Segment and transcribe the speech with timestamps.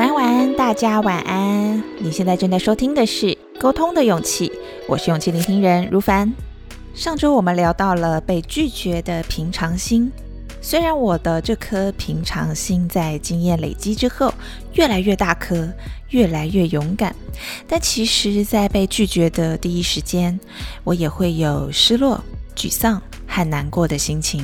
[0.00, 1.82] 晚安，晚安，大家晚安。
[1.98, 3.26] 你现在正在收听的是
[3.60, 4.48] 《沟通的勇气》，
[4.88, 6.32] 我是勇气聆听人如凡。
[6.94, 10.10] 上周我们聊到了被拒绝的平常心，
[10.62, 14.32] 虽然我的这颗平常心在经验累积之后
[14.72, 15.68] 越来越大颗，
[16.08, 17.14] 越来越勇敢，
[17.68, 20.40] 但其实，在被拒绝的第一时间，
[20.82, 22.18] 我也会有失落、
[22.56, 24.42] 沮丧和难过的心情。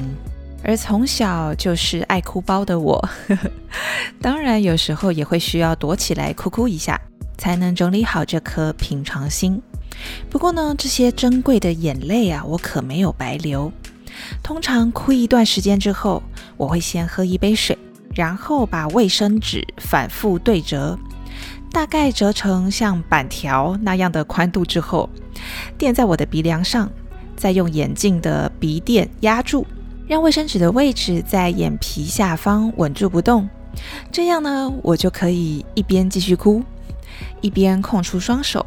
[0.68, 3.08] 而从小就是爱哭包的我，
[4.20, 7.00] 当然有时候也会需要躲起来哭哭一下，
[7.38, 9.62] 才能整理好这颗平常心。
[10.28, 13.72] 不过呢，这些珍贵的眼泪啊，我可没有白流。
[14.42, 16.20] 通常哭一段时间之后，
[16.56, 17.78] 我会先喝一杯水，
[18.12, 20.98] 然后把卫生纸反复对折，
[21.70, 25.08] 大概折成像板条那样的宽度之后，
[25.78, 26.90] 垫在我的鼻梁上，
[27.36, 29.64] 再用眼镜的鼻垫压住。
[30.06, 33.48] 让卫生纸的位置在眼皮下方稳住不动，
[34.12, 36.62] 这样呢，我就可以一边继续哭，
[37.40, 38.64] 一边空出双手，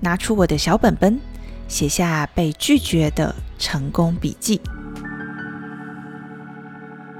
[0.00, 1.20] 拿出我的小本本，
[1.66, 4.60] 写下被拒绝的成功笔记。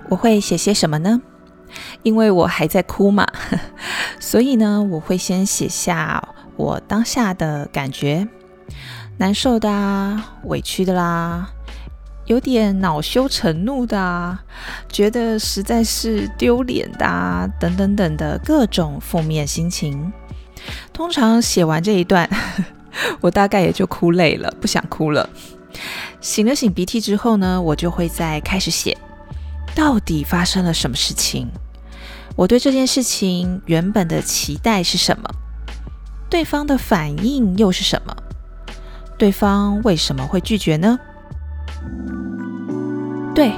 [0.08, 1.20] 我会写些什么呢？
[2.04, 3.26] 因为我还在哭嘛，
[4.20, 6.22] 所以呢，我会先写下
[6.56, 8.28] 我当下的感觉，
[9.18, 11.50] 难受的啊，委屈的啦。
[12.26, 14.42] 有点恼羞成怒的啊，
[14.88, 20.12] 觉得实在是丢脸的啊，等等等的各种负面心情。
[20.92, 22.28] 通常写完这一段，
[23.20, 25.30] 我大概也就哭累了，不想哭了。
[26.20, 28.96] 擤了擤鼻涕之后呢，我就会再开始写，
[29.74, 31.46] 到底发生了什么事情？
[32.34, 35.30] 我对这件事情原本的期待是什么？
[36.28, 38.16] 对方的反应又是什么？
[39.16, 40.98] 对方为什么会拒绝呢？
[43.36, 43.52] 对，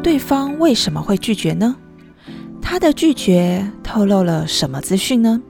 [0.00, 1.74] 对方为什么会拒绝呢？
[2.62, 5.42] 他的拒绝透露了什么资讯呢？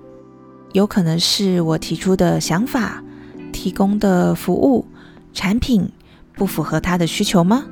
[0.73, 3.05] 有可能是我提出的想法、
[3.53, 4.87] 提供的服务、
[5.35, 5.87] 产品
[6.35, 7.67] 不符合他的需求吗？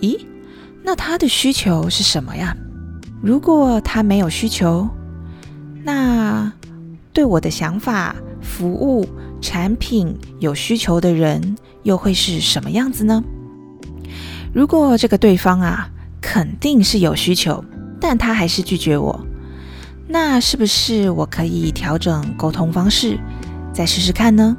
[0.00, 0.16] 咦，
[0.84, 2.56] 那他的需求是什么呀？
[3.20, 4.88] 如果他没有需求，
[5.82, 6.52] 那
[7.12, 9.04] 对我的想法、服务、
[9.40, 13.24] 产品有需求的人又会是什么样子呢？
[14.52, 17.62] 如果这个对方啊，肯定是有需求，
[18.00, 19.20] 但他还是拒绝我，
[20.06, 23.18] 那是不是我可以调整沟通方式，
[23.72, 24.56] 再试试看呢？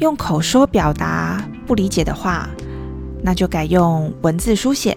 [0.00, 2.48] 用口说表达不理解的话，
[3.22, 4.96] 那就改用文字书写。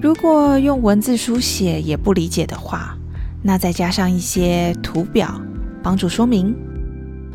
[0.00, 2.96] 如果用文字书写也不理解的话，
[3.42, 5.40] 那再加上一些图表
[5.82, 6.56] 帮助说明。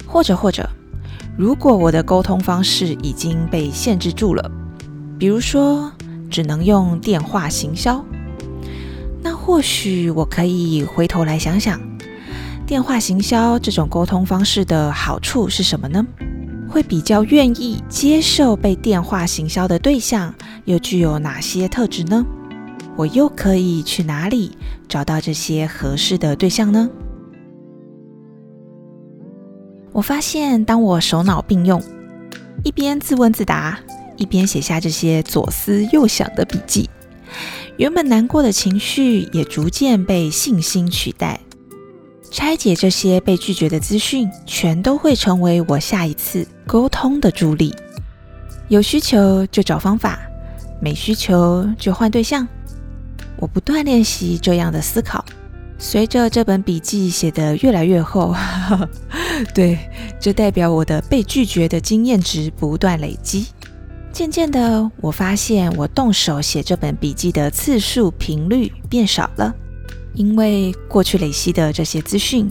[0.07, 0.67] 或者或者，
[1.37, 4.51] 如果我的沟通方式已经被限制住了。
[5.17, 5.91] 比如说，
[6.29, 8.03] 只能用电话行销，
[9.21, 11.79] 那或许我可以回头来想想，
[12.65, 16.05] 电话行销这种沟通方式的好处是什么呢？
[16.67, 20.33] 会比较愿意接受被电话行销的对象，
[20.65, 22.25] 又具有哪些特质呢？
[22.97, 26.89] 我又可以去哪里找到这些合适的对象呢？
[29.93, 31.81] 我发现，当我手脑并用，
[32.63, 33.79] 一边自问自答。
[34.17, 36.89] 一边写下这些左思右想的笔记，
[37.77, 41.39] 原本难过的情绪也逐渐被信心取代。
[42.31, 47.73] 拆解这些被拒绝的资讯，全都会成为我下一次沟通的助力。
[48.67, 50.19] 有需求就找方法，
[50.81, 52.45] 没需求就换对象。
[53.37, 55.23] 我不断练习这样的思考，
[55.77, 58.35] 随着这本笔记写得越来越厚，
[59.53, 59.77] 对，
[60.19, 63.45] 这代表我的被拒绝的经验值不断累积。
[64.15, 69.53] 渐渐的，我发现我动手写这本笔记的次数频率变少了，
[70.13, 72.49] 因为过去累积的这些资讯，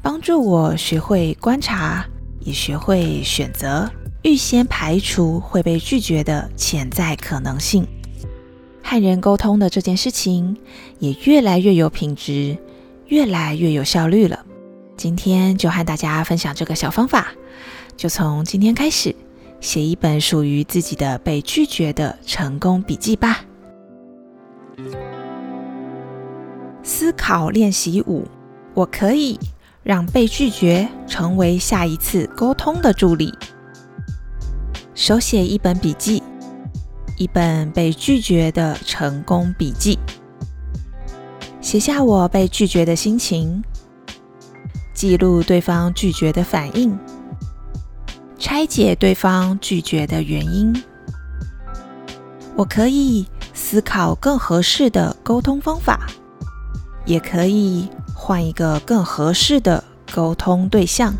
[0.00, 2.06] 帮助我学会观察，
[2.38, 3.90] 也学会选择，
[4.22, 7.84] 预先排除会被拒绝的潜在可能性。
[8.80, 10.56] 和人沟通的这件事情
[11.00, 12.56] 也越来越有品质，
[13.08, 14.38] 越来越有效率了。
[14.96, 17.32] 今天就和大家分享这个小方法，
[17.96, 19.12] 就从今天开始。
[19.62, 23.44] 写一本属于自己的被拒绝的成功笔记吧。
[26.82, 28.26] 思考练习五：
[28.74, 29.38] 我可以
[29.84, 33.32] 让被拒绝成为下一次沟通的助力。
[34.94, 36.20] 手写一本笔记，
[37.16, 39.96] 一本被拒绝的成功笔记。
[41.60, 43.62] 写下我被拒绝的心情，
[44.92, 46.98] 记录对方拒绝的反应。
[48.42, 50.74] 拆解对方拒绝的原因，
[52.56, 53.24] 我可以
[53.54, 56.08] 思考更合适的沟通方法，
[57.06, 61.14] 也可以换一个更合适的沟通对象。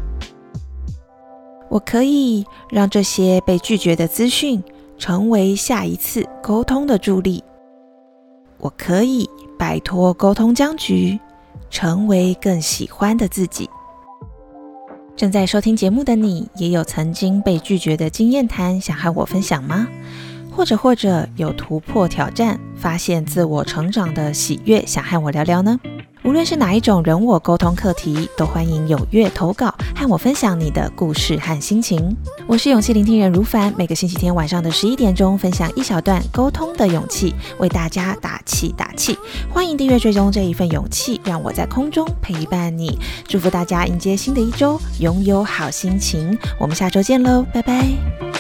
[1.71, 4.61] 我可以让这些被拒绝的资讯
[4.99, 7.45] 成为下一次沟通的助力。
[8.59, 11.21] 我可以摆脱沟通僵局，
[11.71, 13.71] 成为更喜欢的自己。
[15.23, 19.87] 正在收听节目的你，也有曾经被拒绝的经验谈，想和我分享吗？
[20.51, 25.79] 或者或者有突破挑战、发现自我成长的喜悦，想和我聊聊呢？
[26.25, 32.17] 无论是哪一种人我沟通课题，都欢迎踊跃投稿，和我分享你的故事和心情。
[32.47, 39.19] 我是勇气聆听人如凡，每个星期天晚上的十一点钟，分享一小段沟通的勇气，为大家打气打气。
[39.51, 42.97] 欢迎订阅追踪这一份勇气，让我在空中陪伴你。
[43.27, 46.39] 祝福大家迎接新的一周，拥有好心情。
[46.59, 48.32] 我们下周见喽，拜拜。